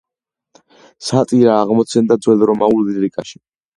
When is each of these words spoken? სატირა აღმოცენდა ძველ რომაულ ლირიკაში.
სატირა 1.09 1.53
აღმოცენდა 1.65 2.19
ძველ 2.27 2.43
რომაულ 2.53 2.83
ლირიკაში. 2.89 3.43